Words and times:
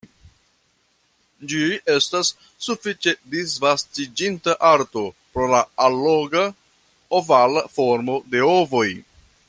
Ĝi 1.51 1.59
estas 1.95 2.31
sufiĉe 2.67 3.13
disvastiĝinta 3.35 4.57
arto 4.71 5.05
pro 5.35 5.51
la 5.53 5.61
alloga, 5.89 6.45
ovala 7.21 7.65
formo 7.77 8.21
de 8.35 8.43
ovoj. 8.57 8.89